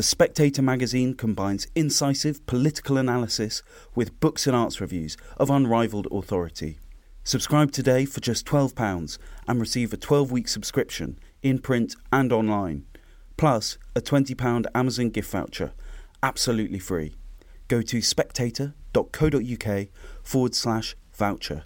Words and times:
The 0.00 0.04
Spectator 0.04 0.62
magazine 0.62 1.12
combines 1.12 1.66
incisive 1.74 2.46
political 2.46 2.96
analysis 2.96 3.62
with 3.94 4.18
books 4.18 4.46
and 4.46 4.56
arts 4.56 4.80
reviews 4.80 5.18
of 5.36 5.50
unrivaled 5.50 6.08
authority. 6.10 6.78
Subscribe 7.22 7.70
today 7.70 8.06
for 8.06 8.20
just 8.20 8.46
£12 8.46 9.18
and 9.46 9.60
receive 9.60 9.92
a 9.92 9.98
12 9.98 10.32
week 10.32 10.48
subscription 10.48 11.18
in 11.42 11.58
print 11.58 11.96
and 12.10 12.32
online, 12.32 12.86
plus 13.36 13.76
a 13.94 14.00
£20 14.00 14.64
Amazon 14.74 15.10
gift 15.10 15.30
voucher, 15.32 15.72
absolutely 16.22 16.78
free. 16.78 17.14
Go 17.68 17.82
to 17.82 18.00
spectator.co.uk 18.00 19.88
forward 20.22 20.54
slash 20.54 20.96
voucher. 21.12 21.64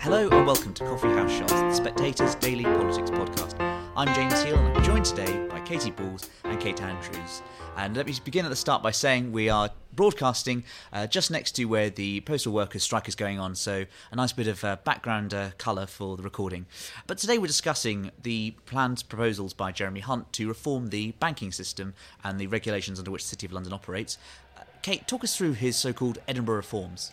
Hello 0.00 0.28
and 0.32 0.44
welcome 0.44 0.74
to 0.74 0.84
Coffee 0.84 1.10
House 1.10 1.30
Shots, 1.30 1.52
the 1.52 1.74
Spectator's 1.74 2.34
daily 2.34 2.64
politics 2.64 3.10
podcast. 3.10 3.69
I'm 3.96 4.14
James 4.14 4.34
Heale 4.44 4.56
and 4.56 4.78
I'm 4.78 4.84
joined 4.84 5.04
today 5.04 5.48
by 5.48 5.58
Katy 5.60 5.90
Balls 5.90 6.30
and 6.44 6.60
Kate 6.60 6.80
Andrews. 6.80 7.42
And 7.76 7.96
let 7.96 8.06
me 8.06 8.14
begin 8.24 8.44
at 8.44 8.48
the 8.48 8.56
start 8.56 8.84
by 8.84 8.92
saying 8.92 9.32
we 9.32 9.48
are 9.48 9.68
broadcasting 9.92 10.62
uh, 10.92 11.08
just 11.08 11.32
next 11.32 11.52
to 11.56 11.64
where 11.64 11.90
the 11.90 12.20
postal 12.20 12.52
workers' 12.52 12.84
strike 12.84 13.08
is 13.08 13.16
going 13.16 13.40
on, 13.40 13.56
so 13.56 13.84
a 14.12 14.16
nice 14.16 14.32
bit 14.32 14.46
of 14.46 14.62
uh, 14.62 14.76
background 14.84 15.34
uh, 15.34 15.50
colour 15.58 15.86
for 15.86 16.16
the 16.16 16.22
recording. 16.22 16.66
But 17.08 17.18
today 17.18 17.36
we're 17.36 17.48
discussing 17.48 18.12
the 18.22 18.52
planned 18.64 19.08
proposals 19.08 19.54
by 19.54 19.72
Jeremy 19.72 20.00
Hunt 20.00 20.32
to 20.34 20.46
reform 20.46 20.90
the 20.90 21.10
banking 21.18 21.50
system 21.50 21.94
and 22.22 22.38
the 22.38 22.46
regulations 22.46 23.00
under 23.00 23.10
which 23.10 23.24
the 23.24 23.30
City 23.30 23.46
of 23.46 23.52
London 23.52 23.72
operates. 23.72 24.18
Uh, 24.56 24.62
Kate, 24.82 25.08
talk 25.08 25.24
us 25.24 25.36
through 25.36 25.54
his 25.54 25.74
so 25.74 25.92
called 25.92 26.18
Edinburgh 26.28 26.56
reforms. 26.56 27.10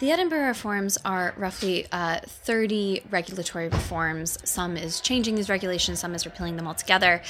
The 0.00 0.12
Edinburgh 0.12 0.46
reforms 0.46 0.96
are 1.04 1.34
roughly 1.36 1.88
uh, 1.90 2.20
30 2.22 3.02
regulatory 3.10 3.68
reforms. 3.68 4.38
Some 4.44 4.76
is 4.76 5.00
changing 5.00 5.34
these 5.34 5.50
regulations, 5.50 5.98
some 5.98 6.14
is 6.14 6.24
repealing 6.24 6.54
them 6.54 6.68
altogether. 6.68 7.20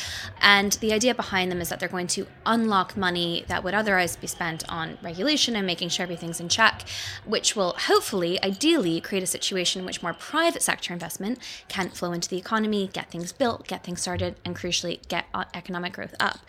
And 0.42 0.72
the 0.72 0.92
idea 0.92 1.14
behind 1.14 1.50
them 1.50 1.62
is 1.62 1.70
that 1.70 1.80
they're 1.80 1.88
going 1.88 2.08
to 2.08 2.27
unlock 2.44 2.94
money 2.94 3.46
that 3.48 3.64
would 3.64 3.72
otherwise 3.72 4.16
be 4.16 4.27
spent 4.27 4.70
on 4.70 4.98
regulation 5.02 5.56
and 5.56 5.66
making 5.66 5.89
sure 5.89 6.02
everything's 6.02 6.41
in 6.41 6.50
check, 6.50 6.83
which 7.24 7.56
will 7.56 7.74
hopefully, 7.86 8.39
ideally, 8.42 9.00
create 9.00 9.22
a 9.22 9.27
situation 9.27 9.80
in 9.80 9.86
which 9.86 10.02
more 10.02 10.12
private 10.12 10.61
sector 10.61 10.92
investment 10.92 11.39
can 11.69 11.89
flow 11.89 12.12
into 12.12 12.28
the 12.28 12.36
economy, 12.36 12.91
get 12.92 13.11
things 13.11 13.33
built, 13.33 13.66
get 13.66 13.83
things 13.83 14.02
started, 14.02 14.34
and 14.44 14.55
crucially, 14.55 15.00
get 15.08 15.24
uh, 15.33 15.44
economic 15.55 15.94
growth 15.94 16.14
up. 16.20 16.41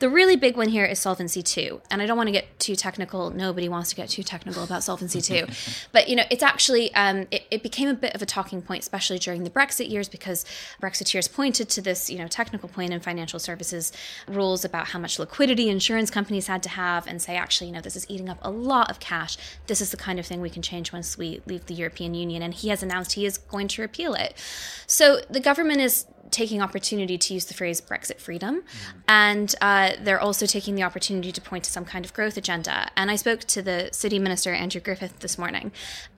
The 0.00 0.10
really 0.10 0.34
big 0.34 0.56
one 0.56 0.70
here 0.70 0.84
is 0.84 0.98
Solvency 0.98 1.44
II. 1.56 1.78
And 1.88 2.02
I 2.02 2.06
don't 2.06 2.16
want 2.16 2.26
to 2.26 2.32
get 2.32 2.58
too 2.58 2.74
technical. 2.74 3.30
Nobody 3.30 3.68
wants 3.68 3.90
to 3.90 3.94
get 3.94 4.08
too 4.08 4.24
technical 4.24 4.64
about 4.64 4.82
Solvency 4.82 5.22
II. 5.32 5.46
But 5.92 6.08
you 6.08 6.16
know, 6.16 6.24
it's 6.30 6.42
actually 6.42 6.94
um, 6.94 7.26
it, 7.30 7.46
it, 7.50 7.62
became 7.62 7.88
a 7.88 7.94
bit 7.94 8.14
of 8.14 8.22
a 8.22 8.26
talking 8.26 8.62
point, 8.62 8.82
especially 8.82 9.18
during 9.18 9.44
the 9.44 9.50
Brexit 9.50 9.90
years, 9.90 10.08
because 10.08 10.44
Brexiteers 10.80 11.32
pointed 11.32 11.68
to 11.70 11.82
this 11.82 12.10
you 12.10 12.18
know 12.18 12.28
technical 12.28 12.68
point 12.68 12.92
in 12.92 13.00
financial 13.00 13.38
services 13.38 13.92
rules 14.26 14.64
about 14.64 14.88
how 14.88 14.98
much 14.98 15.18
liquidity 15.18 15.68
insurance 15.68 16.10
companies 16.10 16.46
had 16.46 16.62
to 16.62 16.68
have, 16.68 17.06
and 17.06 17.20
say 17.20 17.36
actually 17.36 17.68
you 17.68 17.72
know 17.72 17.80
this 17.80 17.96
is 17.96 18.06
eating 18.08 18.28
up 18.28 18.38
a 18.42 18.50
lot 18.50 18.90
of 18.90 19.00
cash. 19.00 19.36
This 19.66 19.80
is 19.80 19.90
the 19.90 19.96
kind 19.96 20.18
of 20.18 20.26
thing 20.26 20.40
we 20.40 20.50
can 20.50 20.62
change 20.62 20.92
once 20.92 21.18
we 21.18 21.40
leave 21.46 21.66
the 21.66 21.74
European 21.74 22.14
Union, 22.14 22.42
and 22.42 22.54
he 22.54 22.68
has 22.68 22.82
announced 22.82 23.12
he 23.12 23.26
is 23.26 23.38
going 23.38 23.68
to 23.68 23.82
repeal 23.82 24.14
it. 24.14 24.34
So 24.86 25.20
the 25.28 25.40
government 25.40 25.80
is 25.80 26.06
taking 26.30 26.62
opportunity 26.62 27.18
to 27.18 27.34
use 27.34 27.46
the 27.46 27.54
phrase 27.54 27.80
Brexit 27.80 28.20
freedom, 28.20 28.60
mm. 28.60 29.00
and 29.08 29.54
uh, 29.60 29.92
they're 30.00 30.20
also 30.20 30.46
taking 30.46 30.74
the 30.74 30.82
opportunity 30.82 31.32
to 31.32 31.40
point 31.40 31.64
to 31.64 31.70
some 31.70 31.84
kind 31.84 32.04
of 32.04 32.12
growth 32.12 32.36
agenda. 32.36 32.90
And 32.96 33.10
I 33.10 33.16
spoke 33.16 33.40
to 33.40 33.62
the 33.62 33.88
city 33.92 34.18
minister 34.18 34.52
Andrew 34.52 34.80
Griffith 34.80 35.18
this 35.20 35.38
morning, 35.38 35.72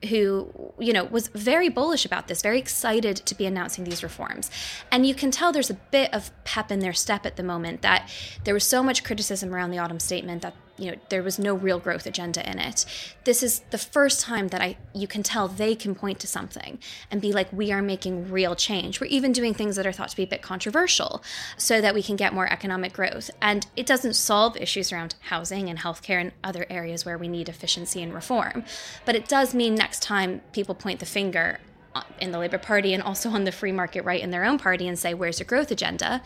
who 0.09 0.73
you 0.79 0.93
know 0.93 1.03
was 1.03 1.27
very 1.29 1.69
bullish 1.69 2.05
about 2.05 2.27
this, 2.27 2.41
very 2.41 2.59
excited 2.59 3.17
to 3.17 3.35
be 3.35 3.45
announcing 3.45 3.83
these 3.83 4.03
reforms. 4.03 4.49
And 4.91 5.05
you 5.05 5.15
can 5.15 5.31
tell 5.31 5.51
there's 5.51 5.69
a 5.69 5.75
bit 5.75 6.13
of 6.13 6.31
pep 6.43 6.71
in 6.71 6.79
their 6.79 6.93
step 6.93 7.25
at 7.25 7.35
the 7.35 7.43
moment. 7.43 7.81
That 7.81 8.09
there 8.43 8.53
was 8.53 8.65
so 8.65 8.83
much 8.83 9.03
criticism 9.03 9.53
around 9.53 9.71
the 9.71 9.79
autumn 9.79 9.99
statement 9.99 10.41
that 10.41 10.53
you 10.81 10.91
know 10.91 10.97
there 11.09 11.21
was 11.21 11.37
no 11.37 11.53
real 11.53 11.79
growth 11.79 12.05
agenda 12.05 12.47
in 12.49 12.57
it 12.57 12.85
this 13.23 13.43
is 13.43 13.59
the 13.69 13.77
first 13.77 14.19
time 14.21 14.47
that 14.47 14.61
i 14.61 14.75
you 14.93 15.07
can 15.07 15.21
tell 15.21 15.47
they 15.47 15.75
can 15.75 15.93
point 15.93 16.19
to 16.19 16.27
something 16.27 16.79
and 17.11 17.21
be 17.21 17.31
like 17.31 17.51
we 17.53 17.71
are 17.71 17.81
making 17.81 18.29
real 18.31 18.55
change 18.55 18.99
we're 18.99 19.07
even 19.07 19.31
doing 19.31 19.53
things 19.53 19.75
that 19.75 19.85
are 19.85 19.91
thought 19.91 20.09
to 20.09 20.15
be 20.15 20.23
a 20.23 20.27
bit 20.27 20.41
controversial 20.41 21.23
so 21.55 21.79
that 21.79 21.93
we 21.93 22.01
can 22.01 22.15
get 22.15 22.33
more 22.33 22.51
economic 22.51 22.93
growth 22.93 23.29
and 23.41 23.67
it 23.75 23.85
doesn't 23.85 24.15
solve 24.15 24.57
issues 24.57 24.91
around 24.91 25.13
housing 25.21 25.69
and 25.69 25.79
healthcare 25.79 26.19
and 26.19 26.31
other 26.43 26.65
areas 26.69 27.05
where 27.05 27.17
we 27.17 27.27
need 27.27 27.47
efficiency 27.47 28.01
and 28.01 28.13
reform 28.13 28.63
but 29.05 29.15
it 29.15 29.27
does 29.27 29.53
mean 29.53 29.75
next 29.75 30.01
time 30.01 30.41
people 30.51 30.73
point 30.73 30.99
the 30.99 31.05
finger 31.05 31.59
in 32.19 32.31
the 32.31 32.39
Labour 32.39 32.57
Party 32.57 32.93
and 32.93 33.03
also 33.03 33.29
on 33.29 33.43
the 33.43 33.51
free 33.51 33.71
market 33.71 34.03
right 34.03 34.21
in 34.21 34.31
their 34.31 34.45
own 34.45 34.57
party 34.57 34.87
and 34.87 34.97
say, 34.97 35.13
where's 35.13 35.39
your 35.39 35.45
growth 35.45 35.71
agenda? 35.71 36.21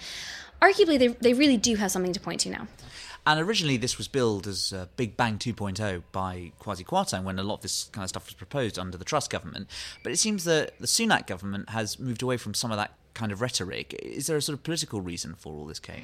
Arguably, 0.61 0.97
they, 0.97 1.07
they 1.07 1.33
really 1.33 1.57
do 1.57 1.75
have 1.75 1.91
something 1.91 2.13
to 2.13 2.19
point 2.19 2.41
to 2.41 2.49
now. 2.49 2.67
And 3.27 3.39
originally, 3.39 3.77
this 3.77 3.97
was 3.97 4.07
billed 4.07 4.45
as 4.45 4.71
uh, 4.71 4.85
Big 4.97 5.17
Bang 5.17 5.39
2.0 5.39 6.03
by 6.11 6.51
Kwasi 6.61 6.85
Kwarteng 6.85 7.23
when 7.23 7.39
a 7.39 7.43
lot 7.43 7.55
of 7.55 7.61
this 7.61 7.89
kind 7.91 8.03
of 8.03 8.09
stuff 8.09 8.27
was 8.27 8.35
proposed 8.35 8.77
under 8.77 8.97
the 8.97 9.05
Truss 9.05 9.27
government. 9.27 9.67
But 10.03 10.11
it 10.11 10.17
seems 10.17 10.43
that 10.43 10.77
the 10.79 10.85
Sunak 10.85 11.25
government 11.25 11.69
has 11.69 11.97
moved 11.97 12.21
away 12.21 12.37
from 12.37 12.53
some 12.53 12.71
of 12.71 12.77
that 12.77 12.93
kind 13.15 13.31
of 13.31 13.41
rhetoric. 13.41 13.93
Is 14.03 14.27
there 14.27 14.37
a 14.37 14.41
sort 14.41 14.57
of 14.57 14.63
political 14.63 15.01
reason 15.01 15.33
for 15.33 15.53
all 15.55 15.65
this, 15.65 15.79
Kate? 15.79 16.03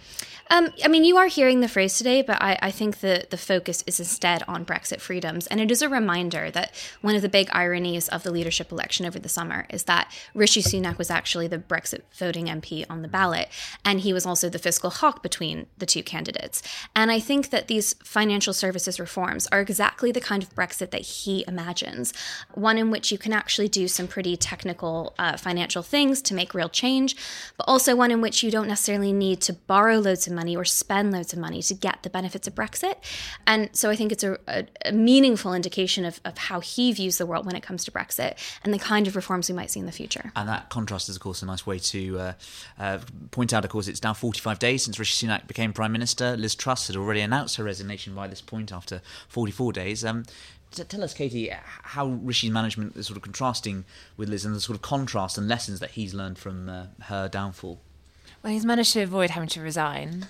Um, 0.50 0.70
I 0.84 0.88
mean, 0.88 1.04
you 1.04 1.18
are 1.18 1.28
hearing 1.28 1.60
the 1.60 1.68
phrase 1.68 1.98
today, 1.98 2.22
but 2.24 2.42
I, 2.42 2.58
I 2.62 2.72
think 2.72 3.02
the, 3.02 3.28
the 3.30 3.38
focus 3.38 3.84
is 3.86 4.00
instead 4.00 4.44
on 4.48 4.66
Brexit 4.66 5.02
freedoms. 5.02 5.46
And 5.48 5.60
it 5.60 5.70
is 5.70 5.82
a 5.82 5.90
reminder 5.90 6.50
that 6.50 6.74
one 7.02 7.16
of 7.16 7.22
the 7.22 7.30
big 7.30 7.50
ironies 7.52 8.08
of 8.08 8.24
the 8.24 8.32
leadership 8.32 8.72
election 8.72 9.06
over 9.06 9.20
the 9.20 9.30
summer 9.30 9.68
is 9.70 9.84
that 9.84 10.12
Rishi 10.34 10.64
Sunak 10.64 10.98
was 10.98 11.12
actually 11.12 11.48
the 11.48 11.60
Brexit 11.60 12.02
voting 12.18 12.46
MP 12.46 12.86
on 12.90 13.02
the 13.02 13.08
ballot. 13.08 13.50
And 13.86 14.00
he 14.00 14.14
was 14.14 14.26
also 14.26 14.50
the 14.50 14.58
fiscal 14.58 14.90
hawk 14.90 15.22
between 15.22 15.68
the 15.78 15.86
two 15.86 16.04
candidates. 16.04 16.64
And 16.96 17.12
I 17.12 17.20
think 17.20 17.50
that 17.50 17.68
these 17.68 17.94
financial 18.04 18.54
services 18.54 19.00
reforms 19.00 19.48
are 19.52 19.60
exactly 19.60 20.12
the 20.12 20.22
kind 20.22 20.42
of 20.42 20.56
Brexit 20.56 20.92
that 20.92 21.02
he 21.02 21.44
imagines 21.48 22.14
one 22.54 22.78
in 22.78 22.90
which 22.90 23.12
you 23.12 23.18
can 23.18 23.34
actually 23.34 23.68
do 23.68 23.88
some 23.88 24.08
pretty 24.08 24.38
technical 24.38 25.14
uh, 25.20 25.36
financial 25.36 25.84
things 25.84 26.22
to 26.22 26.34
make 26.34 26.54
real 26.54 26.70
change 26.70 27.01
change, 27.02 27.16
but 27.58 27.66
also 27.68 27.96
one 27.96 28.12
in 28.12 28.22
which 28.22 28.44
you 28.44 28.52
don't 28.52 28.68
necessarily 28.68 29.14
need 29.14 29.42
to 29.42 29.54
borrow 29.54 30.00
loads 30.00 30.28
of 30.28 30.34
money 30.34 30.56
or 30.56 30.66
spend 30.66 31.12
loads 31.12 31.34
of 31.34 31.40
money 31.40 31.62
to 31.62 31.74
get 31.74 32.04
the 32.04 32.10
benefits 32.10 32.48
of 32.48 32.56
Brexit. 32.56 32.96
And 33.48 33.70
so 33.74 33.90
I 33.90 33.96
think 33.96 34.12
it's 34.12 34.24
a, 34.24 34.38
a, 34.48 34.66
a 34.86 34.92
meaningful 34.92 35.54
indication 35.54 36.06
of, 36.06 36.20
of 36.26 36.38
how 36.38 36.60
he 36.60 36.92
views 36.92 37.18
the 37.18 37.26
world 37.26 37.46
when 37.46 37.56
it 37.56 37.64
comes 37.64 37.84
to 37.86 37.92
Brexit 37.92 38.38
and 38.64 38.74
the 38.74 38.80
kind 38.80 39.08
of 39.08 39.16
reforms 39.16 39.50
we 39.50 39.56
might 39.56 39.72
see 39.72 39.80
in 39.80 39.86
the 39.86 39.92
future. 39.92 40.32
And 40.36 40.48
that 40.48 40.70
contrast 40.70 41.10
is, 41.10 41.16
of 41.16 41.22
course, 41.22 41.42
a 41.42 41.46
nice 41.46 41.66
way 41.66 41.80
to 41.80 42.20
uh, 42.20 42.34
uh, 42.80 43.00
point 43.32 43.54
out, 43.54 43.66
of 43.66 43.72
course, 43.72 43.88
it's 43.88 44.04
now 44.04 44.14
45 44.14 44.60
days 44.60 44.84
since 44.84 45.00
Rishi 45.00 45.28
Sunak 45.28 45.48
became 45.48 45.74
Prime 45.74 45.92
Minister. 45.92 46.36
Liz 46.38 46.56
Truss 46.56 46.88
had 46.88 46.96
already 46.96 47.22
announced 47.22 47.58
her 47.58 47.64
resignation 47.64 48.16
by 48.16 48.28
this 48.28 48.42
point 48.42 48.72
after 48.72 49.02
44 49.28 49.74
days. 49.74 50.06
Um, 50.06 50.24
tell 50.72 51.04
us, 51.04 51.14
Katy, 51.14 51.52
how 51.64 52.08
Rishi's 52.08 52.52
management 52.52 52.96
is 52.96 53.08
sort 53.08 53.18
of 53.18 53.24
contrasting 53.24 53.86
with 54.18 54.30
Liz 54.30 54.46
and 54.46 54.56
the 54.56 54.62
sort 54.62 54.76
of 54.76 54.82
contrast 54.82 55.38
and 55.38 55.48
lessons 55.48 55.80
that 55.80 55.92
he's 55.92 56.14
learned 56.14 56.38
from 56.38 56.70
uh, 56.70 56.86
her 57.04 57.28
downfall. 57.28 57.80
Well, 58.44 58.54
he's 58.54 58.66
managed 58.66 58.94
to 58.94 59.02
avoid 59.02 59.32
having 59.32 59.50
to 59.50 59.62
resign. 59.62 60.28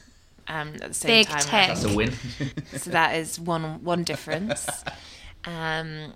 Um, 0.48 0.76
at 0.76 0.90
the 0.90 0.94
same 0.94 1.10
Big 1.10 1.28
time, 1.28 1.42
tech. 1.42 1.68
That's 1.70 1.84
a 1.86 1.96
win. 1.96 2.12
so 2.76 2.90
that 2.90 3.16
is 3.16 3.40
one 3.40 3.84
one 3.84 4.04
difference. 4.04 4.68
Um, 5.46 6.14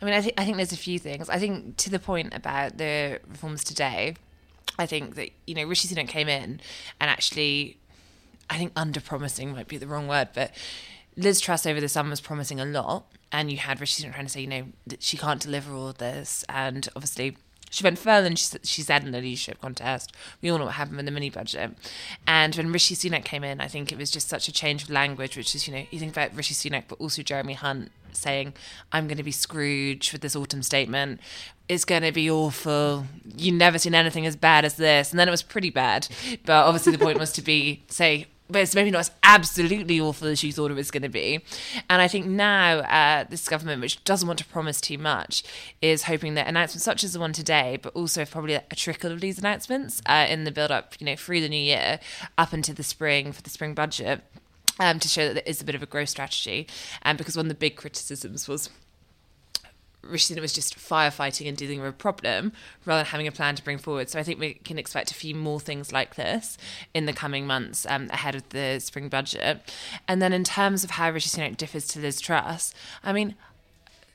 I 0.00 0.04
mean, 0.04 0.14
I 0.14 0.20
think 0.20 0.34
I 0.36 0.44
think 0.44 0.56
there's 0.56 0.72
a 0.72 0.76
few 0.76 0.98
things. 0.98 1.30
I 1.30 1.38
think 1.38 1.76
to 1.78 1.90
the 1.90 1.98
point 1.98 2.34
about 2.34 2.76
the 2.76 3.20
reforms 3.26 3.64
today, 3.64 4.16
I 4.78 4.86
think 4.86 5.14
that 5.14 5.30
you 5.46 5.54
know 5.54 5.64
Rishi 5.64 5.88
Sunak 5.88 6.08
came 6.08 6.28
in 6.28 6.60
and 7.00 7.10
actually, 7.10 7.78
I 8.50 8.58
think 8.58 8.72
under 8.76 9.00
promising 9.00 9.52
might 9.52 9.68
be 9.68 9.78
the 9.78 9.86
wrong 9.86 10.08
word, 10.08 10.28
but 10.34 10.50
Liz 11.16 11.40
Truss 11.40 11.66
over 11.66 11.80
the 11.80 11.88
summer 11.88 12.10
was 12.10 12.20
promising 12.20 12.60
a 12.60 12.64
lot, 12.64 13.06
and 13.30 13.50
you 13.50 13.58
had 13.58 13.80
Rishi 13.80 14.02
Sunak 14.02 14.14
trying 14.14 14.26
to 14.26 14.32
say, 14.32 14.40
you 14.40 14.46
know, 14.46 14.66
she 14.98 15.16
can't 15.16 15.40
deliver 15.40 15.74
all 15.74 15.92
this, 15.92 16.44
and 16.48 16.88
obviously 16.96 17.36
she 17.74 17.82
went 17.82 17.98
further 17.98 18.22
than 18.22 18.36
she, 18.36 18.56
she 18.62 18.82
said 18.82 19.02
in 19.02 19.10
the 19.10 19.20
leadership 19.20 19.60
contest. 19.60 20.12
We 20.40 20.48
all 20.48 20.58
know 20.58 20.66
what 20.66 20.74
happened 20.74 20.96
with 20.96 21.06
the 21.06 21.12
mini 21.12 21.28
budget. 21.28 21.72
And 22.24 22.54
when 22.54 22.70
Rishi 22.70 22.94
Sunak 22.94 23.24
came 23.24 23.42
in, 23.42 23.60
I 23.60 23.66
think 23.66 23.90
it 23.90 23.98
was 23.98 24.12
just 24.12 24.28
such 24.28 24.46
a 24.46 24.52
change 24.52 24.84
of 24.84 24.90
language, 24.90 25.36
which 25.36 25.56
is, 25.56 25.66
you 25.66 25.74
know, 25.74 25.84
you 25.90 25.98
think 25.98 26.12
about 26.12 26.36
Rishi 26.36 26.54
Sunak, 26.54 26.84
but 26.86 27.00
also 27.00 27.22
Jeremy 27.22 27.54
Hunt 27.54 27.90
saying, 28.12 28.54
I'm 28.92 29.08
going 29.08 29.16
to 29.16 29.24
be 29.24 29.32
Scrooge 29.32 30.12
with 30.12 30.20
this 30.20 30.36
autumn 30.36 30.62
statement. 30.62 31.20
It's 31.68 31.84
going 31.84 32.02
to 32.02 32.12
be 32.12 32.30
awful. 32.30 33.06
You've 33.36 33.56
never 33.56 33.80
seen 33.80 33.96
anything 33.96 34.24
as 34.24 34.36
bad 34.36 34.64
as 34.64 34.76
this. 34.76 35.10
And 35.10 35.18
then 35.18 35.26
it 35.26 35.32
was 35.32 35.42
pretty 35.42 35.70
bad. 35.70 36.06
But 36.46 36.66
obviously, 36.66 36.92
the 36.92 36.98
point 36.98 37.18
was 37.18 37.32
to 37.32 37.42
be, 37.42 37.82
say, 37.88 38.26
but 38.48 38.60
it's 38.60 38.74
maybe 38.74 38.90
not 38.90 39.00
as 39.00 39.10
absolutely 39.22 40.00
awful 40.00 40.28
as 40.28 40.42
you 40.42 40.52
thought 40.52 40.70
it 40.70 40.74
was 40.74 40.90
going 40.90 41.02
to 41.02 41.08
be. 41.08 41.40
And 41.88 42.02
I 42.02 42.08
think 42.08 42.26
now 42.26 42.78
uh, 42.80 43.24
this 43.28 43.48
government, 43.48 43.80
which 43.80 44.02
doesn't 44.04 44.26
want 44.26 44.38
to 44.40 44.44
promise 44.44 44.80
too 44.80 44.98
much, 44.98 45.42
is 45.80 46.04
hoping 46.04 46.34
that 46.34 46.46
announcements 46.46 46.84
such 46.84 47.04
as 47.04 47.14
the 47.14 47.20
one 47.20 47.32
today, 47.32 47.78
but 47.80 47.94
also 47.94 48.24
probably 48.24 48.54
a 48.54 48.62
trickle 48.74 49.12
of 49.12 49.20
these 49.20 49.38
announcements 49.38 50.02
uh, 50.06 50.26
in 50.28 50.44
the 50.44 50.50
build 50.50 50.70
up, 50.70 50.94
you 50.98 51.06
know, 51.06 51.16
through 51.16 51.40
the 51.40 51.48
new 51.48 51.56
year, 51.56 51.98
up 52.36 52.52
into 52.52 52.74
the 52.74 52.82
spring 52.82 53.32
for 53.32 53.42
the 53.42 53.50
spring 53.50 53.74
budget. 53.74 54.22
Um, 54.80 54.98
to 54.98 55.06
show 55.06 55.28
that 55.28 55.34
there 55.34 55.42
is 55.46 55.60
a 55.60 55.64
bit 55.64 55.76
of 55.76 55.84
a 55.84 55.86
growth 55.86 56.08
strategy, 56.08 56.66
and 57.02 57.14
um, 57.14 57.16
because 57.16 57.36
one 57.36 57.46
of 57.46 57.48
the 57.48 57.54
big 57.54 57.76
criticisms 57.76 58.48
was 58.48 58.70
Rishi 60.08 60.34
Sunak 60.34 60.40
was 60.40 60.52
just 60.52 60.76
firefighting 60.76 61.48
and 61.48 61.56
dealing 61.56 61.80
with 61.80 61.90
a 61.90 61.92
problem 61.92 62.52
rather 62.84 63.00
than 63.00 63.06
having 63.06 63.26
a 63.26 63.32
plan 63.32 63.54
to 63.56 63.64
bring 63.64 63.78
forward. 63.78 64.08
So 64.08 64.18
I 64.18 64.22
think 64.22 64.38
we 64.38 64.54
can 64.54 64.78
expect 64.78 65.10
a 65.10 65.14
few 65.14 65.34
more 65.34 65.60
things 65.60 65.92
like 65.92 66.14
this 66.14 66.56
in 66.92 67.06
the 67.06 67.12
coming 67.12 67.46
months 67.46 67.86
um, 67.88 68.08
ahead 68.10 68.34
of 68.34 68.48
the 68.50 68.78
spring 68.80 69.08
budget. 69.08 69.72
And 70.06 70.20
then 70.20 70.32
in 70.32 70.44
terms 70.44 70.84
of 70.84 70.90
how 70.90 71.10
Rishi 71.10 71.30
Sunak 71.30 71.56
differs 71.56 71.86
to 71.88 72.00
Liz 72.00 72.20
Truss, 72.20 72.74
I 73.02 73.12
mean, 73.12 73.34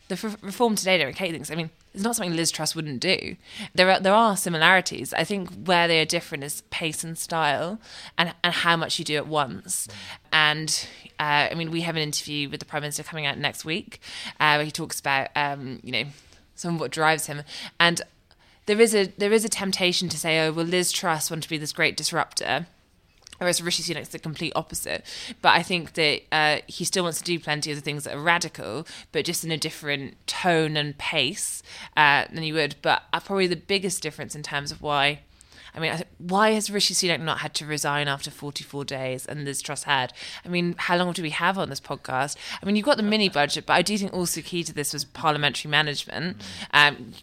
the 0.09 0.37
reform 0.41 0.75
today 0.75 0.97
don't 0.97 1.15
things. 1.15 1.49
I 1.49 1.55
mean, 1.55 1.69
it's 1.93 2.03
not 2.03 2.15
something 2.15 2.35
Liz 2.35 2.51
Truss 2.51 2.75
wouldn't 2.75 2.99
do. 2.99 3.35
There 3.73 3.89
are 3.89 3.99
there 3.99 4.13
are 4.13 4.35
similarities. 4.35 5.13
I 5.13 5.23
think 5.23 5.49
where 5.65 5.87
they 5.87 6.01
are 6.01 6.05
different 6.05 6.43
is 6.43 6.61
pace 6.69 7.03
and 7.03 7.17
style, 7.17 7.79
and 8.17 8.33
and 8.43 8.53
how 8.53 8.75
much 8.75 8.99
you 8.99 9.05
do 9.05 9.15
at 9.15 9.27
once. 9.27 9.87
And 10.33 10.87
uh, 11.19 11.49
I 11.51 11.53
mean, 11.53 11.71
we 11.71 11.81
have 11.81 11.95
an 11.95 12.01
interview 12.01 12.49
with 12.49 12.59
the 12.59 12.65
Prime 12.65 12.81
Minister 12.81 13.03
coming 13.03 13.25
out 13.25 13.37
next 13.37 13.65
week, 13.65 14.01
uh, 14.39 14.55
where 14.55 14.65
he 14.65 14.71
talks 14.71 14.99
about 14.99 15.29
um, 15.35 15.79
you 15.83 15.91
know 15.91 16.03
some 16.55 16.75
of 16.75 16.81
what 16.81 16.91
drives 16.91 17.27
him, 17.27 17.43
and 17.79 18.01
there 18.65 18.81
is 18.81 18.95
a 18.95 19.05
there 19.17 19.31
is 19.31 19.45
a 19.45 19.49
temptation 19.49 20.09
to 20.09 20.17
say, 20.17 20.39
oh 20.39 20.51
well, 20.51 20.65
Liz 20.65 20.91
Truss 20.91 21.29
wanted 21.29 21.43
to 21.43 21.49
be 21.49 21.57
this 21.59 21.71
great 21.71 21.95
disruptor 21.95 22.65
Whereas 23.39 23.61
Rishi 23.61 23.83
Sunak's 23.83 24.09
the 24.09 24.19
complete 24.19 24.53
opposite. 24.55 25.05
But 25.41 25.49
I 25.55 25.63
think 25.63 25.93
that 25.93 26.21
uh, 26.31 26.57
he 26.67 26.85
still 26.85 27.03
wants 27.03 27.17
to 27.19 27.23
do 27.23 27.39
plenty 27.39 27.71
of 27.71 27.77
the 27.77 27.81
things 27.81 28.03
that 28.03 28.15
are 28.15 28.21
radical, 28.21 28.85
but 29.11 29.25
just 29.25 29.43
in 29.43 29.51
a 29.51 29.57
different 29.57 30.15
tone 30.27 30.77
and 30.77 30.97
pace 30.97 31.63
uh, 31.97 32.25
than 32.31 32.43
he 32.43 32.53
would. 32.53 32.75
But 32.81 33.03
uh, 33.11 33.19
probably 33.19 33.47
the 33.47 33.55
biggest 33.55 34.03
difference 34.03 34.35
in 34.35 34.43
terms 34.43 34.71
of 34.71 34.81
why. 34.81 35.21
I 35.73 35.79
mean, 35.79 36.03
why 36.17 36.51
has 36.51 36.69
Rishi 36.69 36.93
Sunak 36.93 37.21
not 37.21 37.39
had 37.39 37.53
to 37.55 37.65
resign 37.65 38.07
after 38.07 38.31
44 38.31 38.85
days 38.85 39.25
and 39.25 39.45
Liz 39.45 39.61
Truss 39.61 39.83
had? 39.83 40.13
I 40.43 40.49
mean, 40.49 40.75
how 40.77 40.97
long 40.97 41.13
do 41.13 41.21
we 41.21 41.29
have 41.29 41.57
on 41.57 41.69
this 41.69 41.79
podcast? 41.79 42.35
I 42.61 42.65
mean, 42.65 42.75
you've 42.75 42.85
got 42.85 42.97
the 42.97 43.03
mini 43.03 43.29
budget, 43.29 43.65
but 43.65 43.73
I 43.73 43.81
do 43.81 43.97
think 43.97 44.13
also 44.13 44.41
key 44.41 44.63
to 44.63 44.73
this 44.73 44.93
was 44.93 45.05
parliamentary 45.05 45.69
management. 45.69 46.41
Um, 46.73 47.13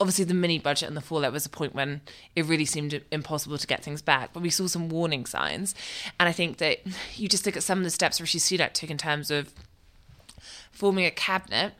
obviously 0.00 0.24
the 0.24 0.34
mini 0.34 0.58
budget 0.58 0.88
and 0.88 0.96
the 0.96 1.00
fallout 1.00 1.32
was 1.32 1.44
a 1.44 1.48
point 1.48 1.74
when 1.74 2.00
it 2.36 2.44
really 2.44 2.64
seemed 2.64 3.00
impossible 3.10 3.58
to 3.58 3.66
get 3.66 3.82
things 3.82 4.00
back. 4.00 4.32
But 4.32 4.42
we 4.42 4.50
saw 4.50 4.66
some 4.66 4.88
warning 4.88 5.26
signs, 5.26 5.74
and 6.18 6.28
I 6.28 6.32
think 6.32 6.58
that 6.58 6.80
you 7.16 7.28
just 7.28 7.44
look 7.46 7.56
at 7.56 7.62
some 7.62 7.78
of 7.78 7.84
the 7.84 7.90
steps 7.90 8.20
Rishi 8.20 8.38
Sunak 8.38 8.72
took 8.72 8.90
in 8.90 8.98
terms 8.98 9.30
of 9.30 9.52
forming 10.70 11.04
a 11.04 11.10
cabinet 11.10 11.74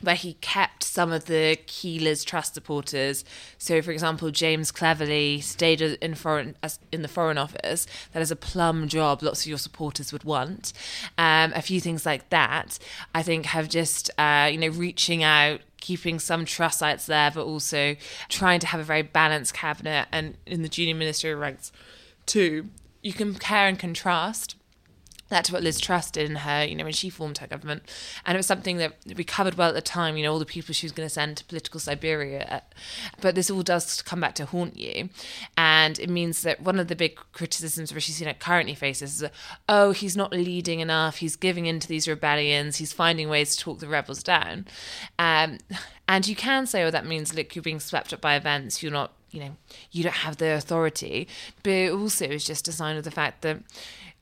where 0.00 0.14
he 0.14 0.34
kept 0.34 0.82
some 0.82 1.12
of 1.12 1.26
the 1.26 1.58
key 1.66 1.98
Liz 1.98 2.24
Truss 2.24 2.52
supporters. 2.52 3.24
So, 3.58 3.80
for 3.82 3.90
example, 3.90 4.30
James 4.30 4.70
Cleverly 4.70 5.40
stayed 5.40 5.80
in 5.80 6.14
foreign 6.14 6.56
in 6.92 7.02
the 7.02 7.08
Foreign 7.08 7.38
Office. 7.38 7.86
That 8.12 8.22
is 8.22 8.30
a 8.30 8.36
plum 8.36 8.88
job. 8.88 9.22
Lots 9.22 9.42
of 9.42 9.46
your 9.46 9.58
supporters 9.58 10.12
would 10.12 10.24
want. 10.24 10.72
Um, 11.18 11.52
a 11.54 11.62
few 11.62 11.80
things 11.80 12.06
like 12.06 12.30
that, 12.30 12.78
I 13.14 13.22
think, 13.22 13.46
have 13.46 13.68
just 13.68 14.10
uh, 14.18 14.48
you 14.50 14.58
know 14.58 14.68
reaching 14.68 15.22
out, 15.22 15.60
keeping 15.80 16.18
some 16.18 16.44
Trussites 16.44 17.06
there, 17.06 17.30
but 17.30 17.44
also 17.44 17.96
trying 18.28 18.60
to 18.60 18.66
have 18.66 18.80
a 18.80 18.84
very 18.84 19.02
balanced 19.02 19.54
cabinet 19.54 20.08
and 20.12 20.36
in 20.46 20.62
the 20.62 20.68
junior 20.68 20.94
ministerial 20.94 21.40
ranks 21.40 21.72
too. 22.26 22.68
You 23.02 23.12
can 23.12 23.32
compare 23.32 23.66
and 23.66 23.78
contrast 23.78 24.56
that's 25.30 25.50
what 25.50 25.62
Liz 25.62 25.80
Truss 25.80 26.10
did 26.10 26.28
in 26.28 26.36
her, 26.36 26.64
you 26.64 26.74
know, 26.74 26.84
when 26.84 26.92
she 26.92 27.08
formed 27.08 27.38
her 27.38 27.46
government. 27.46 27.84
And 28.26 28.36
it 28.36 28.38
was 28.38 28.46
something 28.46 28.76
that 28.76 28.96
we 29.16 29.24
covered 29.24 29.54
well 29.54 29.68
at 29.68 29.74
the 29.74 29.80
time, 29.80 30.16
you 30.16 30.24
know, 30.24 30.32
all 30.32 30.38
the 30.38 30.44
people 30.44 30.74
she 30.74 30.84
was 30.84 30.92
going 30.92 31.08
to 31.08 31.14
send 31.14 31.38
to 31.38 31.44
political 31.44 31.80
Siberia. 31.80 32.62
But 33.20 33.36
this 33.36 33.50
all 33.50 33.62
does 33.62 34.02
come 34.02 34.20
back 34.20 34.34
to 34.34 34.46
haunt 34.46 34.76
you. 34.76 35.08
And 35.56 35.98
it 35.98 36.10
means 36.10 36.42
that 36.42 36.60
one 36.60 36.78
of 36.78 36.88
the 36.88 36.96
big 36.96 37.16
criticisms 37.32 37.94
Rishi 37.94 38.12
Sunak 38.12 38.40
currently 38.40 38.74
faces 38.74 39.14
is 39.14 39.18
that, 39.20 39.32
oh, 39.68 39.92
he's 39.92 40.16
not 40.16 40.32
leading 40.32 40.80
enough, 40.80 41.18
he's 41.18 41.36
giving 41.36 41.66
in 41.66 41.80
to 41.80 41.88
these 41.88 42.08
rebellions, 42.08 42.76
he's 42.76 42.92
finding 42.92 43.28
ways 43.28 43.56
to 43.56 43.62
talk 43.62 43.78
the 43.78 43.88
rebels 43.88 44.22
down. 44.22 44.66
Um, 45.18 45.58
and 46.08 46.26
you 46.26 46.34
can 46.34 46.66
say, 46.66 46.82
oh, 46.82 46.90
that 46.90 47.06
means, 47.06 47.34
look, 47.34 47.54
you're 47.54 47.62
being 47.62 47.78
swept 47.78 48.12
up 48.12 48.20
by 48.20 48.34
events, 48.34 48.82
you're 48.82 48.90
not, 48.90 49.12
you 49.30 49.38
know, 49.38 49.56
you 49.92 50.02
don't 50.02 50.12
have 50.12 50.38
the 50.38 50.52
authority. 50.52 51.28
But 51.62 51.70
it 51.70 51.92
also 51.92 52.26
is 52.26 52.44
just 52.44 52.66
a 52.66 52.72
sign 52.72 52.96
of 52.96 53.04
the 53.04 53.12
fact 53.12 53.42
that 53.42 53.60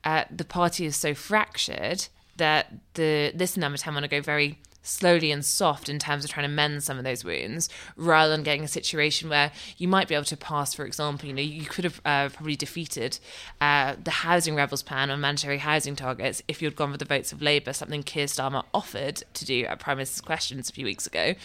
uh, 0.03 0.25
the 0.29 0.45
party 0.45 0.85
is 0.85 0.95
so 0.95 1.13
fractured 1.13 2.07
that 2.37 2.73
the 2.93 3.31
this 3.35 3.57
number 3.57 3.77
10 3.77 3.93
want 3.93 4.03
to 4.03 4.09
go 4.09 4.21
very 4.21 4.57
slowly 4.81 5.29
and 5.29 5.43
soft 5.43 5.89
in 5.89 5.99
terms 5.99 6.23
of 6.23 6.31
trying 6.31 6.47
to 6.47 6.53
mend 6.53 6.81
some 6.81 6.97
of 6.97 7.03
those 7.03 7.23
wounds 7.23 7.69
rather 7.97 8.31
than 8.31 8.43
getting 8.43 8.63
a 8.63 8.67
situation 8.67 9.29
where 9.29 9.51
you 9.77 9.87
might 9.87 10.07
be 10.07 10.15
able 10.15 10.23
to 10.23 10.37
pass 10.37 10.73
for 10.73 10.85
example 10.85 11.27
you 11.27 11.33
know 11.33 11.41
you 11.41 11.65
could 11.65 11.83
have 11.83 12.01
uh, 12.05 12.29
probably 12.29 12.55
defeated 12.55 13.19
uh, 13.59 13.95
the 14.01 14.09
housing 14.09 14.55
rebels 14.55 14.81
plan 14.81 15.11
on 15.11 15.19
mandatory 15.19 15.57
housing 15.57 15.97
targets 15.97 16.41
if 16.47 16.61
you'd 16.61 16.77
gone 16.77 16.91
for 16.91 16.97
the 16.97 17.05
votes 17.05 17.33
of 17.33 17.41
labour 17.41 17.73
something 17.73 18.01
Keir 18.01 18.25
Starmer 18.25 18.63
offered 18.73 19.21
to 19.33 19.45
do 19.45 19.65
at 19.65 19.79
Prime 19.79 19.97
Minister's 19.97 20.21
questions 20.21 20.69
a 20.69 20.73
few 20.73 20.85
weeks 20.85 21.05
ago. 21.05 21.35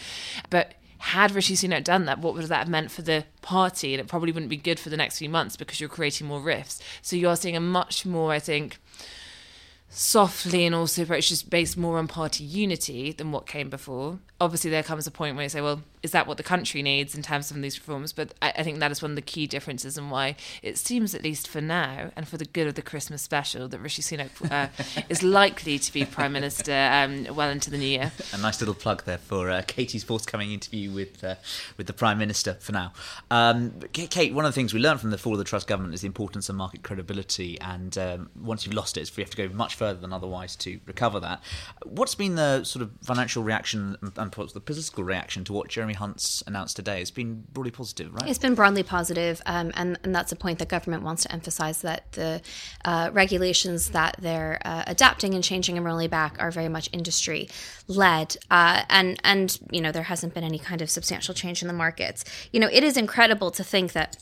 But 0.49 0.75
had 1.05 1.31
Rishi 1.31 1.53
Sunak 1.53 1.83
done 1.83 2.05
that, 2.05 2.19
what 2.19 2.33
would 2.33 2.45
that 2.45 2.57
have 2.57 2.69
meant 2.69 2.91
for 2.91 3.01
the 3.01 3.25
party? 3.41 3.93
And 3.93 4.01
it 4.01 4.07
probably 4.07 4.31
wouldn't 4.31 4.49
be 4.49 4.57
good 4.57 4.79
for 4.79 4.89
the 4.89 4.97
next 4.97 5.19
few 5.19 5.29
months 5.29 5.55
because 5.55 5.79
you're 5.79 5.89
creating 5.89 6.27
more 6.27 6.41
rifts. 6.41 6.81
So 7.01 7.15
you're 7.15 7.35
seeing 7.35 7.55
a 7.55 7.59
much 7.59 8.05
more, 8.05 8.31
I 8.31 8.39
think, 8.39 8.77
softly 9.89 10.65
and 10.65 10.73
also 10.73 11.03
approach 11.03 11.29
just 11.29 11.49
based 11.49 11.77
more 11.77 11.99
on 11.99 12.07
party 12.07 12.43
unity 12.43 13.11
than 13.11 13.31
what 13.31 13.45
came 13.45 13.69
before 13.69 14.19
obviously 14.39 14.69
there 14.69 14.83
comes 14.83 15.07
a 15.07 15.11
point 15.11 15.35
where 15.35 15.43
you 15.43 15.49
say, 15.49 15.61
well, 15.61 15.81
is 16.05 16.11
that 16.11 16.27
what 16.27 16.37
the 16.37 16.43
country 16.43 16.83
needs 16.83 17.15
in 17.15 17.23
terms 17.23 17.49
of 17.49 17.59
these 17.59 17.79
reforms? 17.79 18.13
But 18.13 18.35
I, 18.39 18.53
I, 18.57 18.63
think 18.63 18.79
that 18.79 18.91
is 18.91 19.01
one 19.01 19.11
of 19.11 19.15
the 19.15 19.23
key 19.23 19.47
differences 19.47 19.97
and 19.97 20.11
why 20.11 20.35
it 20.61 20.77
seems, 20.77 21.15
at 21.15 21.23
least 21.23 21.47
for 21.47 21.61
now, 21.61 22.11
and 22.15 22.27
for 22.27 22.37
the 22.37 22.45
good 22.45 22.67
of 22.67 22.75
the 22.75 22.83
Christmas 22.83 23.23
special, 23.23 23.67
that 23.67 23.79
Rishi 23.79 24.03
Sunak 24.03 24.29
uh, 24.51 24.67
is 25.09 25.23
likely 25.23 25.79
to 25.79 25.91
be 25.91 26.05
Prime 26.05 26.31
Minister 26.31 26.89
um, 26.91 27.35
well 27.35 27.49
into 27.49 27.71
the 27.71 27.77
new 27.79 27.87
year. 27.87 28.11
A 28.33 28.37
nice 28.37 28.61
little 28.61 28.75
plug 28.75 29.03
there 29.05 29.17
for 29.17 29.49
uh, 29.49 29.63
Katy's 29.65 30.03
forthcoming 30.03 30.51
interview 30.51 30.91
with 30.91 31.23
uh, 31.23 31.35
with 31.75 31.87
the 31.87 31.93
Prime 31.93 32.19
Minister 32.19 32.53
for 32.59 32.71
now. 32.71 32.93
Um, 33.31 33.73
Kate, 33.91 34.33
one 34.33 34.45
of 34.45 34.51
the 34.51 34.55
things 34.55 34.75
we 34.75 34.79
learned 34.79 35.01
from 35.01 35.09
the 35.09 35.17
fall 35.17 35.33
of 35.33 35.39
the 35.39 35.43
Truss 35.43 35.63
government 35.63 35.95
is 35.95 36.01
the 36.01 36.07
importance 36.07 36.49
of 36.49 36.55
market 36.55 36.83
credibility, 36.83 37.59
and 37.61 37.97
um, 37.97 38.29
once 38.39 38.65
you've 38.65 38.75
lost 38.75 38.95
it, 38.95 39.11
you 39.17 39.23
have 39.23 39.31
to 39.31 39.47
go 39.47 39.53
much 39.55 39.73
further 39.73 39.99
than 39.99 40.13
otherwise 40.13 40.55
to 40.57 40.79
recover 40.85 41.19
that. 41.19 41.41
What's 41.83 42.13
been 42.13 42.35
the 42.35 42.63
sort 42.63 42.83
of 42.83 42.91
financial 43.01 43.41
reaction 43.41 43.97
and 44.01 44.31
perhaps 44.31 44.53
the 44.53 44.59
political 44.59 45.03
reaction 45.03 45.43
to 45.45 45.53
what 45.53 45.69
Jeremy 45.69 45.94
Hunt's 45.95 46.43
announced 46.47 46.75
today 46.75 46.99
has 46.99 47.11
been 47.11 47.43
broadly 47.51 47.71
positive, 47.71 48.13
right? 48.13 48.29
It's 48.29 48.39
been 48.39 48.55
broadly 48.55 48.83
positive, 48.83 49.41
um, 49.45 49.71
and, 49.75 49.97
and 50.03 50.13
that's 50.13 50.31
a 50.31 50.35
point 50.35 50.59
that 50.59 50.69
government 50.69 51.03
wants 51.03 51.23
to 51.23 51.31
emphasize 51.31 51.81
that 51.81 52.11
the 52.13 52.41
uh, 52.83 53.09
regulations 53.13 53.89
that 53.89 54.15
they're 54.19 54.59
uh, 54.63 54.83
adapting 54.87 55.33
and 55.33 55.43
changing 55.43 55.77
and 55.77 55.85
rolling 55.85 56.09
back 56.09 56.35
are 56.39 56.51
very 56.51 56.69
much 56.69 56.89
industry 56.93 57.49
led, 57.87 58.37
uh, 58.51 58.83
and 58.89 59.19
and 59.23 59.59
you 59.71 59.81
know 59.81 59.91
there 59.91 60.03
hasn't 60.03 60.33
been 60.33 60.43
any 60.43 60.59
kind 60.59 60.81
of 60.81 60.89
substantial 60.89 61.33
change 61.33 61.61
in 61.61 61.67
the 61.67 61.73
markets. 61.73 62.23
You 62.51 62.59
know, 62.59 62.69
it 62.71 62.83
is 62.83 62.97
incredible 62.97 63.51
to 63.51 63.63
think 63.63 63.93
that 63.93 64.17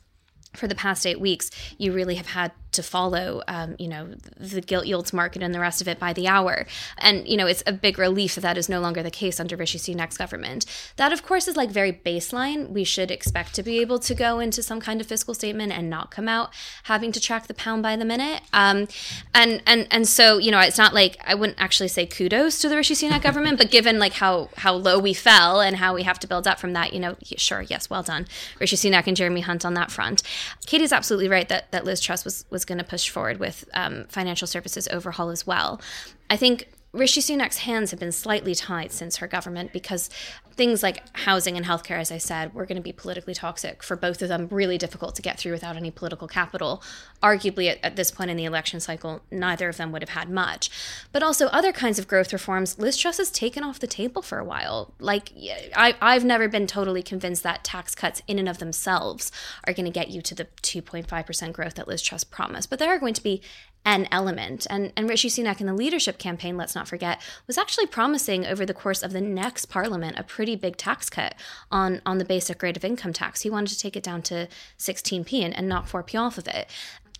for 0.55 0.67
the 0.67 0.75
past 0.75 1.05
eight 1.05 1.19
weeks, 1.19 1.49
you 1.77 1.93
really 1.93 2.15
have 2.15 2.27
had 2.27 2.51
to 2.73 2.83
follow, 2.83 3.41
um, 3.47 3.75
you 3.79 3.87
know, 3.87 4.09
the 4.37 4.61
gilt 4.61 4.85
yields 4.85 5.13
market 5.13 5.41
and 5.41 5.53
the 5.53 5.59
rest 5.59 5.81
of 5.81 5.87
it 5.87 5.99
by 5.99 6.13
the 6.13 6.27
hour. 6.27 6.65
And, 6.97 7.27
you 7.27 7.37
know, 7.37 7.47
it's 7.47 7.63
a 7.65 7.73
big 7.73 7.97
relief 7.97 8.35
that 8.35 8.41
that 8.41 8.57
is 8.57 8.69
no 8.69 8.79
longer 8.79 9.01
the 9.01 9.11
case 9.11 9.39
under 9.39 9.55
Rishi 9.55 9.77
Sunak's 9.77 10.17
government. 10.17 10.65
That, 10.95 11.13
of 11.13 11.23
course, 11.23 11.47
is 11.47 11.57
like 11.57 11.71
very 11.71 11.93
baseline. 11.93 12.69
We 12.69 12.83
should 12.83 13.11
expect 13.11 13.53
to 13.55 13.63
be 13.63 13.79
able 13.79 13.99
to 13.99 14.13
go 14.13 14.39
into 14.39 14.61
some 14.61 14.79
kind 14.79 15.01
of 15.01 15.07
fiscal 15.07 15.33
statement 15.33 15.71
and 15.71 15.89
not 15.89 16.11
come 16.11 16.27
out 16.27 16.53
having 16.83 17.11
to 17.11 17.19
track 17.19 17.47
the 17.47 17.53
pound 17.53 17.83
by 17.83 17.95
the 17.95 18.05
minute. 18.05 18.43
Um, 18.53 18.87
and, 19.33 19.61
and, 19.65 19.87
and 19.89 20.07
so, 20.07 20.37
you 20.37 20.51
know, 20.51 20.59
it's 20.59 20.77
not 20.77 20.93
like 20.93 21.17
I 21.25 21.35
wouldn't 21.35 21.59
actually 21.59 21.89
say 21.89 22.05
kudos 22.05 22.59
to 22.61 22.69
the 22.69 22.75
Rishi 22.75 22.93
Sunak 22.93 23.21
government, 23.21 23.57
but 23.57 23.71
given 23.71 23.99
like 23.99 24.13
how, 24.13 24.49
how 24.57 24.73
low 24.73 24.99
we 24.99 25.13
fell 25.13 25.61
and 25.61 25.77
how 25.77 25.93
we 25.93 26.03
have 26.03 26.19
to 26.19 26.27
build 26.27 26.47
up 26.47 26.59
from 26.59 26.73
that, 26.73 26.93
you 26.93 26.99
know, 26.99 27.15
sure, 27.23 27.61
yes, 27.61 27.89
well 27.89 28.03
done, 28.03 28.27
Rishi 28.59 28.75
Sunak 28.75 29.07
and 29.07 29.17
Jeremy 29.17 29.41
Hunt 29.41 29.65
on 29.65 29.73
that 29.75 29.91
front. 29.91 30.23
Katy's 30.65 30.93
absolutely 30.93 31.29
right 31.29 31.47
that, 31.49 31.71
that 31.71 31.85
Liz 31.85 31.99
Truss 31.99 32.25
was, 32.25 32.45
was 32.49 32.62
was 32.63 32.65
going 32.65 32.77
to 32.77 32.83
push 32.83 33.09
forward 33.09 33.39
with 33.39 33.65
um, 33.73 34.05
financial 34.07 34.47
services 34.47 34.87
overhaul 34.87 35.29
as 35.29 35.45
well. 35.45 35.81
I 36.29 36.37
think 36.37 36.69
Rishi 36.93 37.21
Sunak's 37.21 37.57
hands 37.57 37.91
have 37.91 37.99
been 37.99 38.11
slightly 38.11 38.55
tied 38.55 38.91
since 38.91 39.17
her 39.17 39.27
government 39.27 39.73
because 39.73 40.09
things 40.55 40.83
like 40.83 41.03
housing 41.17 41.57
and 41.57 41.65
healthcare, 41.65 41.99
as 41.99 42.11
I 42.11 42.17
said, 42.17 42.53
were 42.53 42.65
going 42.65 42.75
to 42.75 42.81
be 42.81 42.91
politically 42.91 43.33
toxic 43.33 43.81
for 43.83 43.95
both 43.95 44.21
of 44.21 44.29
them, 44.29 44.47
really 44.51 44.77
difficult 44.77 45.15
to 45.15 45.21
get 45.21 45.39
through 45.39 45.51
without 45.51 45.75
any 45.75 45.91
political 45.91 46.27
capital. 46.27 46.83
Arguably, 47.21 47.69
at, 47.69 47.79
at, 47.83 47.95
this 47.95 48.11
point 48.11 48.29
in 48.29 48.37
the 48.37 48.45
election 48.45 48.79
cycle, 48.79 49.21
neither 49.31 49.69
of 49.69 49.77
them 49.77 49.91
would 49.91 50.01
have 50.01 50.09
had 50.09 50.29
much. 50.29 50.69
But 51.11 51.23
also, 51.23 51.47
other 51.47 51.71
kinds 51.71 51.99
of 51.99 52.07
growth 52.07 52.31
reforms, 52.31 52.77
Liz 52.77 52.97
Truss 52.97 53.17
has 53.17 53.31
taken 53.31 53.63
off 53.63 53.79
the 53.79 53.87
table 53.87 54.21
for 54.21 54.39
a 54.39 54.45
while. 54.45 54.93
Like, 54.99 55.31
I, 55.75 55.95
I've 56.01 56.25
never 56.25 56.47
been 56.47 56.67
totally 56.67 57.03
convinced 57.03 57.43
that 57.43 57.63
tax 57.63 57.95
cuts 57.95 58.21
in 58.27 58.39
and 58.39 58.47
of 58.47 58.59
themselves 58.59 59.31
are 59.65 59.73
going 59.73 59.85
to 59.85 59.91
get 59.91 60.09
you 60.09 60.21
to 60.21 60.35
the 60.35 60.45
2.5% 60.61 61.53
growth 61.53 61.75
that 61.75 61.87
Liz 61.87 62.01
Truss 62.01 62.23
promised. 62.23 62.69
But 62.69 62.79
there 62.79 62.89
are 62.89 62.99
going 62.99 63.13
to 63.15 63.23
be 63.23 63.41
an 63.85 64.07
element. 64.11 64.65
And, 64.69 64.93
and 64.95 65.09
Rishi 65.09 65.29
Sunak 65.29 65.59
in 65.59 65.67
the 65.67 65.73
leadership 65.73 66.17
campaign, 66.17 66.55
let's 66.57 66.75
not 66.75 66.87
forget, 66.87 67.21
was 67.47 67.57
actually 67.57 67.87
promising 67.87 68.45
over 68.45 68.65
the 68.65 68.73
course 68.73 69.03
of 69.03 69.11
the 69.11 69.21
next 69.21 69.65
parliament 69.65 70.17
a 70.17 70.23
pretty 70.23 70.55
big 70.55 70.77
tax 70.77 71.09
cut 71.09 71.35
on, 71.71 72.01
on 72.05 72.17
the 72.17 72.25
basic 72.25 72.61
rate 72.63 72.77
of 72.77 72.85
income 72.85 73.13
tax. 73.13 73.41
He 73.41 73.49
wanted 73.49 73.73
to 73.73 73.79
take 73.79 73.95
it 73.95 74.03
down 74.03 74.21
to 74.23 74.47
16p 74.79 75.41
and, 75.41 75.55
and 75.55 75.67
knock 75.67 75.87
4p 75.87 76.19
off 76.19 76.37
of 76.37 76.47
it. 76.47 76.69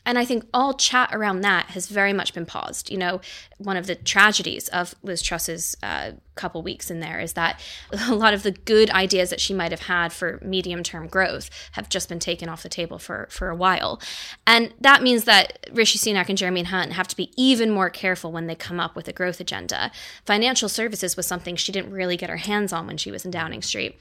And 0.06 0.20
I 0.20 0.26
think 0.26 0.46
all 0.54 0.74
chat 0.74 1.10
around 1.14 1.42
that 1.42 1.68
has 1.68 1.88
very 1.88 2.14
much 2.14 2.34
been 2.34 2.46
paused. 2.46 2.92
You 2.92 2.98
know, 2.98 3.22
one 3.58 3.78
of 3.78 3.88
the 3.88 3.96
tragedies 3.96 4.68
of 4.70 4.96
Liz 5.02 5.22
Truss's 5.22 5.76
uh, 5.82 6.12
couple 6.36 6.62
weeks 6.62 6.92
in 6.92 7.00
there 7.00 7.20
is 7.20 7.34
that 7.34 7.60
a 8.08 8.16
lot 8.16 8.34
of 8.34 8.44
the 8.44 8.52
good 8.52 8.90
ideas 8.90 9.30
that 9.30 9.40
she 9.40 9.54
might 9.54 9.72
have 9.72 9.84
had 9.84 10.12
for 10.12 10.40
medium 10.44 10.84
term 10.84 11.08
growth 11.08 11.50
have 11.74 11.90
just 11.90 12.10
been 12.10 12.20
taken 12.20 12.50
off 12.50 12.64
the 12.64 12.70
table 12.70 13.00
for, 13.00 13.28
for 13.30 13.50
a 13.50 13.56
while. 13.56 14.02
And 14.46 14.74
that 14.82 15.02
means 15.04 15.24
that 15.26 15.70
Rishi 15.72 15.98
Sunak 15.98 16.30
and 16.30 16.38
Jeremy 16.38 16.64
Hunt 16.64 16.94
have 16.94 17.08
to 17.08 17.16
be 17.16 17.32
even 17.38 17.70
more 17.70 17.90
careful 17.90 18.32
when 18.32 18.48
they 18.48 18.56
come 18.56 18.80
up 18.80 18.96
with 18.96 19.08
a 19.08 19.14
growth 19.14 19.40
agenda. 19.40 19.92
Financial 20.26 20.70
services 20.70 21.16
was 21.16 21.26
something 21.26 21.56
she 21.56 21.72
didn't 21.72 21.92
really 21.92 22.18
get 22.18 22.30
her 22.30 22.38
hands 22.38 22.74
on 22.74 22.88
when 22.88 22.98
she 22.98 23.12
was 23.12 23.26
in 23.26 23.32
Downing 23.32 23.62
Street 23.62 24.00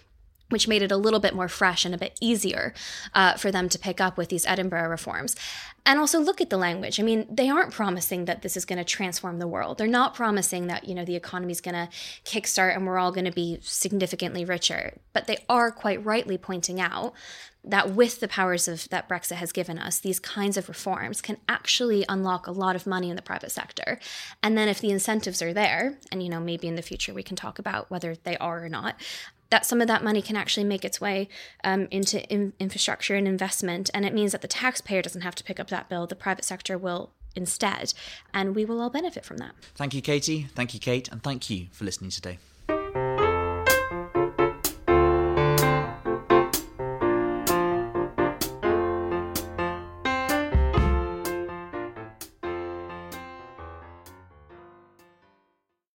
which 0.53 0.69
made 0.69 0.83
it 0.83 0.93
a 0.93 0.97
little 0.97 1.21
bit 1.21 1.35
more 1.35 1.49
fresh 1.49 1.85
and 1.85 1.95
a 1.95 1.99
bit 1.99 2.17
easier 2.21 2.73
uh, 3.15 3.35
for 3.35 3.51
them 3.51 3.69
to 3.69 3.79
pick 3.79 4.01
up 4.01 4.17
with 4.17 4.29
these 4.29 4.47
Edinburgh 4.47 4.89
reforms. 4.89 5.35
And 5.85 5.99
also 5.99 6.21
look 6.21 6.41
at 6.41 6.49
the 6.49 6.57
language. 6.57 7.01
I 7.01 7.03
mean, 7.03 7.27
they 7.29 7.49
aren't 7.49 7.73
promising 7.73 8.27
that 8.27 8.43
this 8.43 8.57
is 8.57 8.65
going 8.65 8.79
to 8.79 8.85
transform 8.85 9.41
the 9.41 9.49
world. 9.49 9.79
They're 9.79 9.89
not 9.89 10.15
promising 10.15 10.69
that, 10.69 10.87
you 10.87 10.95
know, 10.95 11.05
the 11.05 11.17
economy 11.17 11.51
is 11.51 11.61
going 11.61 11.75
to 11.75 11.89
kickstart 12.25 12.77
and 12.77 12.87
we're 12.87 12.99
all 12.99 13.11
going 13.11 13.25
to 13.25 13.33
be 13.33 13.59
significantly 13.63 14.45
richer. 14.45 14.99
But 15.13 15.27
they 15.27 15.39
are 15.49 15.73
quite 15.73 16.05
rightly 16.05 16.39
pointing 16.39 16.81
out 16.81 17.15
that 17.65 17.91
with 17.91 18.21
the 18.21 18.29
powers 18.29 18.67
of 18.67 18.89
that 18.89 19.09
Brexit 19.09 19.37
has 19.37 19.53
given 19.53 19.79
us, 19.79 19.99
these 19.99 20.19
kinds 20.19 20.57
of 20.57 20.69
reforms 20.69 21.21
can 21.21 21.37
actually 21.49 22.05
unlock 22.09 22.47
a 22.47 22.53
lot 22.53 22.75
of 22.75 22.87
money 22.87 23.09
in 23.09 23.17
the 23.17 23.23
private 23.23 23.53
sector. 23.53 24.01
And 24.43 24.59
then 24.59 24.69
if 24.69 24.81
the 24.81 24.91
incentives 24.91 25.41
are 25.41 25.53
there, 25.53 25.99
and 26.11 26.23
you 26.23 26.29
know, 26.29 26.41
maybe 26.41 26.67
in 26.67 26.75
the 26.75 26.83
future 26.83 27.15
we 27.15 27.23
can 27.23 27.37
talk 27.37 27.59
about 27.59 27.89
whether 27.91 28.17
they 28.17 28.37
are 28.39 28.65
or 28.65 28.69
not, 28.69 28.97
that 29.53 29.67
some 29.67 29.83
of 29.83 29.87
that 29.87 30.03
money 30.03 30.23
can 30.23 30.35
actually 30.35 30.65
make 30.65 30.83
its 30.83 30.99
way 30.99 31.29
um, 31.63 31.87
into 31.91 32.27
in- 32.33 32.55
infrastructure 32.59 33.15
and 33.15 33.29
investment. 33.29 33.91
And 33.93 34.07
it 34.07 34.15
means 34.15 34.33
that 34.33 34.41
the 34.41 34.49
taxpayer 34.49 35.03
doesn't 35.03 35.21
have 35.21 35.35
to 35.35 35.45
pick 35.45 35.61
up 35.61 35.69
that 35.69 35.91
bill, 35.91 36.07
the 36.07 36.17
private 36.17 36.47
sector 36.47 36.79
will 36.79 37.11
instead. 37.37 37.93
And 38.33 38.57
we 38.57 38.65
will 38.65 38.81
all 38.81 38.89
benefit 38.89 39.27
from 39.27 39.37
that. 39.37 39.53
Thank 39.75 39.93
you, 39.93 40.01
Katy. 40.01 40.47
Thank 40.55 40.73
you, 40.73 40.81
Kate. 40.81 41.07
And 41.13 41.23
thank 41.23 41.51
you 41.51 41.67
for 41.71 41.85
listening 41.85 42.11
today. 42.11 42.39